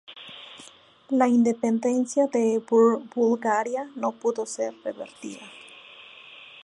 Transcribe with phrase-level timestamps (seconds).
[1.11, 2.57] La independencia de
[3.15, 5.43] Bulgaria no pudo ser revertida.